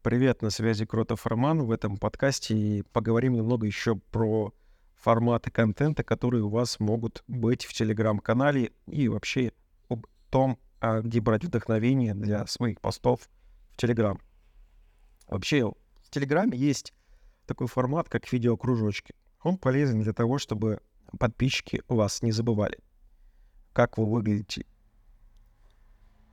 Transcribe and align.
Привет, 0.00 0.42
на 0.42 0.50
связи 0.50 0.86
Кротов 0.86 1.26
Роман. 1.26 1.64
В 1.64 1.72
этом 1.72 1.96
подкасте 1.96 2.84
поговорим 2.92 3.32
немного 3.32 3.66
еще 3.66 3.96
про 3.96 4.54
форматы 4.94 5.50
контента, 5.50 6.04
которые 6.04 6.44
у 6.44 6.48
вас 6.48 6.78
могут 6.78 7.24
быть 7.26 7.64
в 7.64 7.72
Телеграм-канале 7.72 8.70
и 8.86 9.08
вообще 9.08 9.50
об 9.88 10.06
том, 10.30 10.56
а, 10.80 11.00
где 11.00 11.20
брать 11.20 11.44
вдохновение 11.44 12.14
для 12.14 12.46
своих 12.46 12.80
постов 12.80 13.28
в 13.72 13.76
Телеграм. 13.76 14.20
Вообще, 15.26 15.64
в 15.64 16.10
Телеграме 16.10 16.56
есть 16.56 16.94
такой 17.46 17.66
формат, 17.66 18.08
как 18.08 18.32
видеокружочки. 18.32 19.16
Он 19.42 19.58
полезен 19.58 20.00
для 20.00 20.12
того, 20.12 20.38
чтобы 20.38 20.80
подписчики 21.18 21.82
вас 21.88 22.22
не 22.22 22.30
забывали, 22.30 22.78
как 23.72 23.98
вы 23.98 24.06
выглядите. 24.06 24.64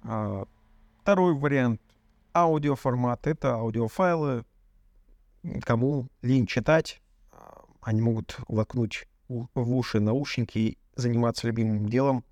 А, 0.04 0.46
второй 1.02 1.34
вариант— 1.34 1.82
аудиоформат. 2.36 3.28
Это 3.28 3.56
аудиофайлы. 3.56 4.46
Кому 5.62 6.10
лень 6.22 6.48
читать, 6.48 7.02
а, 7.32 7.64
они 7.82 8.02
могут 8.02 8.38
воткнуть 8.48 9.08
в 9.28 9.48
уши 9.56 10.00
наушники 10.00 10.78
заниматься 10.96 11.48
любимым 11.48 11.88
делом 11.88 12.24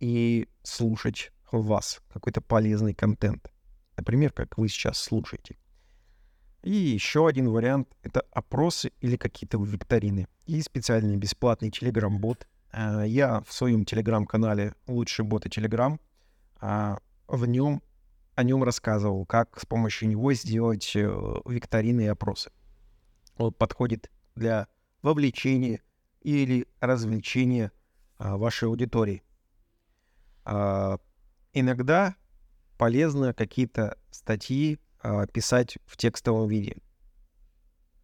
и 0.00 0.48
слушать 0.62 1.32
вас 1.50 2.00
какой-то 2.12 2.40
полезный 2.40 2.94
контент. 2.94 3.50
Например, 3.96 4.32
как 4.32 4.58
вы 4.58 4.68
сейчас 4.68 4.98
слушаете. 4.98 5.56
И 6.62 6.72
еще 6.72 7.26
один 7.28 7.48
вариант— 7.50 7.88
это 8.02 8.24
опросы 8.32 8.90
или 9.00 9.16
какие-то 9.16 9.62
викторины. 9.62 10.26
И 10.46 10.60
специальный 10.62 11.16
бесплатный 11.16 11.70
Telegram-бот. 11.70 12.46
А, 12.72 13.04
я 13.04 13.40
в 13.42 13.52
своем 13.52 13.82
Telegram-канале 13.82 14.74
«Лучший 14.86 15.24
бот 15.24 15.46
и 15.46 15.48
Telegram» 15.48 15.98
а, 16.60 16.98
в 17.28 17.46
нем 17.46 17.82
о 18.36 18.44
нем 18.44 18.62
рассказывал, 18.62 19.26
как 19.26 19.58
с 19.58 19.66
помощью 19.66 20.08
него 20.08 20.32
сделать 20.32 20.92
э, 20.94 21.00
викторины 21.46 22.02
и 22.02 22.06
опросы. 22.06 22.52
Он 23.36 23.52
подходит 23.52 24.10
для 24.36 24.68
вовлечения 25.02 25.82
или 26.20 26.66
развлечения 26.80 27.72
а, 28.18 28.36
вашей 28.36 28.68
аудитории. 28.68 29.22
Иногда 31.52 32.16
полезно 32.78 33.32
какие-то 33.34 33.98
статьи 34.10 34.78
а, 35.00 35.26
писать 35.26 35.78
в 35.86 35.96
текстовом 35.96 36.48
виде. 36.48 36.76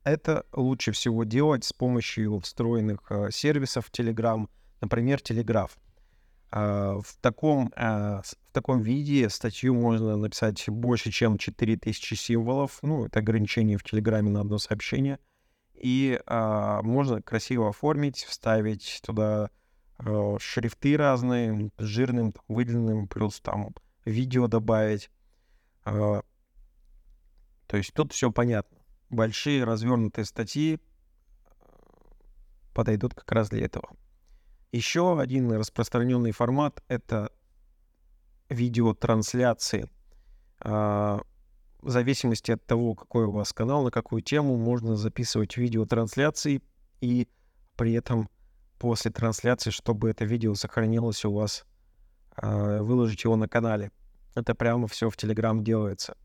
Это 0.04 0.46
лучше 0.52 0.92
всего 0.92 1.24
делать 1.24 1.64
с 1.64 1.72
помощью 1.72 2.38
встроенных 2.40 3.00
а, 3.10 3.30
сервисов 3.30 3.90
Telegram, 3.90 4.48
например, 4.80 5.18
Telegraph. 5.18 5.72
А, 6.54 7.00
в 7.00 7.16
таком, 7.22 7.72
в 7.74 8.52
таком 8.52 8.82
виде 8.82 9.28
статью 9.30 9.74
можно 9.74 10.16
написать 10.16 10.68
больше, 10.68 11.10
чем 11.10 11.38
4000 11.38 12.14
символов. 12.14 12.78
Ну, 12.82 13.06
это 13.06 13.20
ограничение 13.20 13.78
в 13.78 13.82
Телеграме 13.82 14.30
на 14.30 14.42
одно 14.42 14.58
сообщение. 14.58 15.18
И 15.74 16.20
можно 16.28 17.22
красиво 17.22 17.70
оформить, 17.70 18.18
вставить 18.24 19.00
туда 19.04 19.50
шрифты 20.38 20.96
разные, 20.96 21.70
жирным, 21.78 22.34
выделенным, 22.48 23.08
плюс 23.08 23.40
там 23.40 23.74
видео 24.04 24.46
добавить. 24.46 25.10
То 25.84 26.22
есть 27.72 27.94
тут 27.94 28.12
все 28.12 28.30
понятно. 28.30 28.78
Большие 29.10 29.64
развернутые 29.64 30.24
статьи 30.24 30.78
подойдут 32.74 33.14
как 33.14 33.32
раз 33.32 33.48
для 33.48 33.64
этого. 33.64 33.88
Еще 34.72 35.20
один 35.20 35.52
распространенный 35.52 36.32
формат— 36.32 36.82
это 36.88 37.30
видеотрансляции. 38.48 39.90
А, 40.60 41.20
в 41.82 41.90
зависимости 41.90 42.52
от 42.52 42.64
того, 42.64 42.94
какой 42.94 43.26
у 43.26 43.32
вас 43.32 43.52
канал, 43.52 43.84
на 43.84 43.90
какую 43.90 44.22
тему, 44.22 44.56
можно 44.56 44.96
записывать 44.96 45.58
видеотрансляции 45.58 46.62
и 47.02 47.28
при 47.76 47.92
этом 47.92 48.30
после 48.78 49.10
трансляции, 49.10 49.70
чтобы 49.70 50.08
это 50.08 50.24
видео 50.24 50.54
сохранилось 50.54 51.22
у 51.26 51.32
вас, 51.34 51.66
а, 52.36 52.82
выложить 52.82 53.24
его 53.24 53.36
на 53.36 53.48
канале. 53.48 53.92
Это 54.34 54.54
прямо 54.54 54.88
все 54.88 55.10
в 55.10 55.16
Telegram 55.18 55.62
делается. 55.62 56.16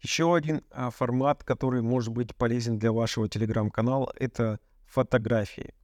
Еще 0.00 0.34
один 0.34 0.62
а, 0.70 0.88
формат, 0.88 1.44
который 1.44 1.82
может 1.82 2.08
быть 2.10 2.34
полезен 2.34 2.78
для 2.78 2.92
вашего 2.92 3.28
телеграм-канала, 3.28 4.10
это 4.16 4.60
фотографии. 4.86 5.74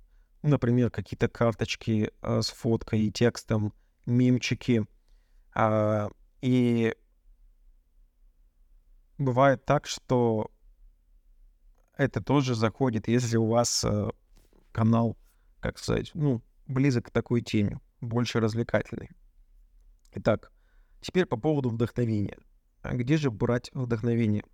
Например, 0.43 0.91
какие-то 0.91 1.29
карточки 1.29 2.11
а, 2.21 2.43
с 2.43 2.51
фоткой 2.51 3.03
и 3.03 3.13
текстом, 3.13 3.73
мемчики. 4.07 4.85
А, 5.55 6.11
и 6.41 6.97
бывает 9.19 9.65
так, 9.65 9.87
что 9.87 10.51
это 11.97 12.21
тоже 12.21 12.55
заходит, 12.55 13.07
если 13.07 13.37
у 13.37 13.47
вас 13.47 13.85
а, 13.85 14.11
канал, 14.73 15.17
как 15.61 15.79
сказать, 15.79 16.11
ну, 16.15 16.43
близок 16.67 17.07
к 17.07 17.11
такой 17.11 17.43
теме, 17.43 17.81
больше 18.01 18.41
развлекательный. 18.41 19.11
Итак, 20.15 20.51
теперь 21.01 21.27
по 21.27 21.37
поводу 21.37 21.71
вдохновения. 21.71 22.39
Где 22.83 23.17
же 23.17 23.31
брать 23.31 23.71
вдохновение? 23.73 24.45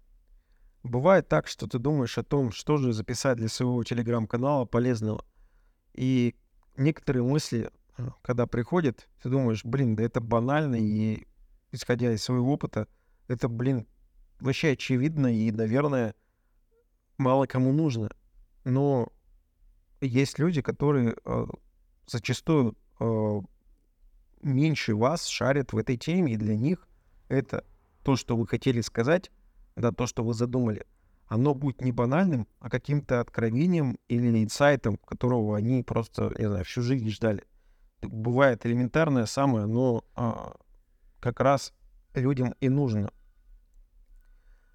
Бывает 0.83 1.29
так, 1.29 1.49
что 1.49 1.67
ты 1.67 1.79
думаешь 1.79 2.19
о 2.19 2.23
том, 2.23 2.53
что 2.53 2.77
же 2.77 2.93
записать 2.93 3.39
для 3.39 3.49
своего 3.49 3.83
телеграм-канала 3.83 4.65
полезного. 4.65 5.25
И 5.99 6.37
некоторые 6.77 7.25
мысли, 7.25 7.73
э, 7.97 8.09
когда 8.23 8.47
приходят, 8.47 9.09
ты 9.21 9.29
думаешь, 9.29 9.65
блин, 9.65 9.97
да 9.97 10.05
это 10.05 10.21
банально, 10.21 10.77
и 10.77 11.27
исходя 11.73 12.13
из 12.13 12.23
своего 12.23 12.53
опыта, 12.53 12.87
это, 13.27 13.49
блин, 13.49 13.85
вообще 14.39 14.71
очевидно 14.71 15.27
и, 15.27 15.51
наверное, 15.51 16.15
мало 17.17 17.47
кому 17.47 17.73
нужно. 17.73 18.11
Но 18.63 19.13
есть 20.01 20.39
люди, 20.39 20.63
которые 20.63 21.17
э, 21.25 21.47
зачастую 22.07 22.77
э, 23.01 23.41
меньше 24.41 24.95
вас 24.95 25.27
шарят 25.27 25.73
в 25.73 25.79
этой 25.79 25.97
теме, 25.97 26.35
и 26.35 26.37
для 26.37 26.57
них 26.57 26.87
это 27.27 27.65
то, 28.05 28.15
что 28.15 28.37
вы 28.37 28.47
хотели 28.47 28.83
сказать, 28.83 29.33
да, 29.75 29.91
то, 29.91 30.07
что 30.07 30.23
вы 30.23 30.33
задумали, 30.33 30.87
оно 31.29 31.55
будет 31.55 31.83
не 31.83 31.93
банальным, 31.93 32.49
а 32.59 32.71
каким-то 32.71 33.21
откровением 33.21 33.99
или 34.09 34.43
инсайтом, 34.43 34.97
которого 34.97 35.57
они 35.57 35.83
просто, 35.83 36.33
не 36.39 36.47
знаю, 36.47 36.65
всю 36.65 36.83
жизнь 36.83 37.09
ждали. 37.11 37.45
Бывает 38.01 38.65
элементарное 38.65 39.27
самое, 39.27 39.67
но 39.67 40.05
а, 40.15 40.57
как 41.21 41.41
раз 41.41 41.75
людям 42.15 42.55
и 42.61 42.69
нужно. 42.69 43.13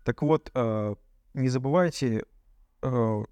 Так 0.03 0.21
вот, 0.21 0.51
а, 0.53 0.95
не 1.33 1.49
забывайте, 1.49 2.25
а, 2.81 3.23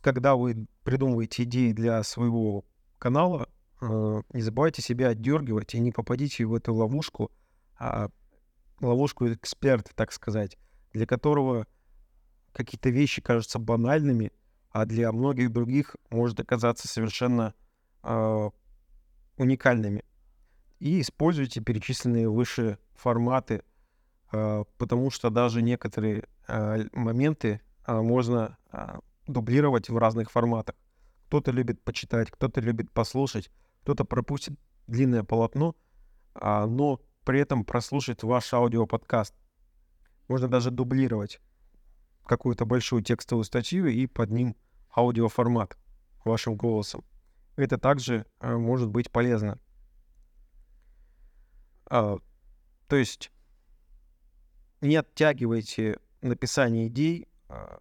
когда 0.00 0.36
вы 0.36 0.66
придумываете 0.84 1.42
идеи 1.42 1.72
для 1.72 2.02
своего 2.04 2.64
канала, 2.98 3.48
а, 3.80 4.22
не 4.32 4.42
забывайте 4.42 4.80
себя 4.80 5.08
отдергивать 5.08 5.74
и 5.74 5.80
не 5.80 5.90
попадите 5.90 6.44
в 6.44 6.54
эту 6.54 6.72
ловушку, 6.74 7.32
а 7.78 8.10
ловушку 8.80 9.32
эксперта, 9.32 9.90
так 9.96 10.12
сказать, 10.12 10.56
для 10.92 11.06
которого 11.06 11.66
какие-то 12.52 12.90
вещи 12.90 13.20
кажутся 13.22 13.58
банальными, 13.58 14.32
а 14.70 14.86
для 14.86 15.12
многих 15.12 15.52
других 15.52 15.96
может 16.10 16.40
оказаться 16.40 16.88
совершенно 16.88 17.54
э, 18.02 18.50
уникальными. 19.36 20.04
И 20.78 21.00
используйте 21.00 21.60
перечисленные 21.60 22.28
выше 22.28 22.78
форматы, 22.94 23.62
э, 24.32 24.64
потому 24.78 25.10
что 25.10 25.30
даже 25.30 25.62
некоторые 25.62 26.28
э, 26.48 26.84
моменты 26.92 27.60
э, 27.86 28.00
можно 28.00 28.56
э, 28.72 28.98
дублировать 29.26 29.88
в 29.88 29.96
разных 29.96 30.30
форматах. 30.30 30.74
Кто-то 31.26 31.50
любит 31.50 31.82
почитать, 31.82 32.30
кто-то 32.30 32.60
любит 32.60 32.90
послушать, 32.90 33.50
кто-то 33.82 34.04
пропустит 34.04 34.58
длинное 34.86 35.22
полотно, 35.22 35.76
э, 36.34 36.64
но 36.66 37.00
при 37.24 37.40
этом 37.40 37.64
прослушать 37.64 38.22
ваш 38.22 38.52
аудиоподкаст. 38.52 39.34
Можно 40.28 40.48
даже 40.48 40.70
дублировать 40.70 41.40
какую-то 42.24 42.64
большую 42.64 43.02
текстовую 43.02 43.44
статью 43.44 43.86
и 43.86 44.06
под 44.06 44.30
ним 44.30 44.56
аудиоформат 44.96 45.76
вашим 46.24 46.56
голосом. 46.56 47.04
Это 47.56 47.78
также 47.78 48.26
э, 48.40 48.56
может 48.56 48.88
быть 48.88 49.10
полезно. 49.10 49.58
А, 51.86 52.18
то 52.88 52.96
есть 52.96 53.30
не 54.80 54.96
оттягивайте 54.96 55.98
написание 56.20 56.88
идей 56.88 57.28
а, 57.48 57.80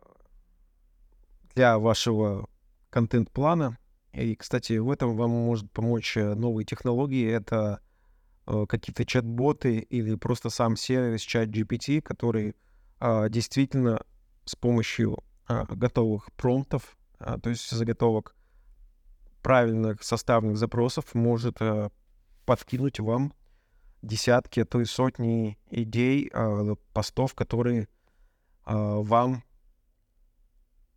для 1.53 1.77
вашего 1.79 2.49
контент-плана. 2.89 3.77
И, 4.13 4.35
кстати, 4.35 4.73
в 4.73 4.91
этом 4.91 5.15
вам 5.15 5.29
может 5.29 5.71
помочь 5.71 6.17
э, 6.17 6.33
новые 6.33 6.65
технологии. 6.65 7.29
Это 7.29 7.81
Э, 8.47 8.65
какие-то 8.67 9.05
чат-боты 9.05 9.77
или 9.79 10.15
просто 10.15 10.49
сам 10.49 10.75
сервис 10.75 11.21
чат 11.21 11.49
GPT, 11.49 12.01
который 12.01 12.55
а, 12.99 13.29
действительно 13.29 14.03
с 14.51 14.55
помощью 14.55 15.17
а, 15.47 15.65
готовых 15.65 16.31
промптов, 16.33 16.97
а, 17.19 17.39
то 17.39 17.49
есть 17.49 17.69
заготовок 17.69 18.35
правильных 19.41 20.03
составных 20.03 20.57
запросов 20.57 21.15
может 21.15 21.57
а, 21.61 21.89
подкинуть 22.45 22.99
вам 22.99 23.33
десятки, 24.01 24.59
а 24.59 24.65
то 24.65 24.81
и 24.81 24.85
сотни 24.85 25.57
идей, 25.69 26.29
э, 26.33 26.75
постов, 26.91 27.35
которые 27.35 27.83
э, 27.83 27.87
вам 28.65 29.43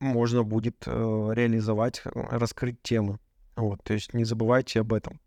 можно 0.00 0.42
будет 0.42 0.84
э, 0.86 1.30
реализовать, 1.34 2.02
раскрыть 2.04 2.82
тему. 2.82 3.20
Вот, 3.56 3.84
то 3.84 3.92
есть 3.92 4.14
не 4.14 4.24
забывайте 4.24 4.80
об 4.80 4.92
этом. 4.92 5.20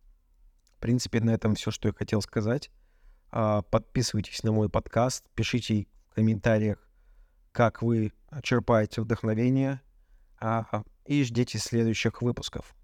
В 0.75 0.79
принципе, 0.79 1.21
на 1.21 1.31
этом 1.31 1.55
все, 1.55 1.69
что 1.71 1.87
я 1.87 1.93
хотел 1.93 2.21
сказать. 2.21 2.71
А, 3.29 3.61
подписывайтесь 3.61 4.43
на 4.43 4.51
мой 4.51 4.69
подкаст, 4.69 5.29
пишите 5.35 5.87
в 6.09 6.15
комментариях, 6.15 6.86
как 7.57 7.81
вы 7.81 8.13
черпаете 8.43 9.01
вдохновение, 9.01 9.81
а, 10.39 10.83
и 11.07 11.23
ждите 11.23 11.57
следующих 11.57 12.21
выпусков. 12.21 12.75